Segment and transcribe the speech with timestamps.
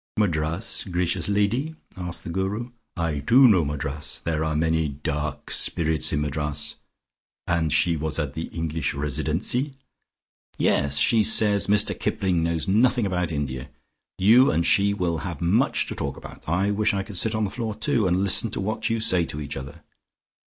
[0.17, 2.71] "Madras, gracious lady?" asked the Guru.
[2.97, 6.77] "I, too, know Madras: there are many dark spirits in Madras.
[7.45, 9.75] And she was at English Residency?"
[10.57, 10.97] "Yes.
[10.97, 13.69] She says Mr Kipling knows nothing about India.
[14.17, 16.49] You and she will have much to talk about.
[16.49, 19.23] I wish I could sit on the floor, too, and listen to what you say
[19.25, 19.83] to each other."